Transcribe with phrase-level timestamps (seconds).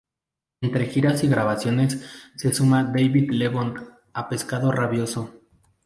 [0.61, 2.03] Entre giras y grabaciones
[2.35, 5.35] se suma David Lebon a Pescado Rabioso.